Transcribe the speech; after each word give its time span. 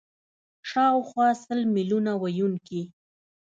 شاوخوا 0.69 1.27
سل 1.43 1.59
میلیونه 1.75 2.11
ویونکي 2.21 2.81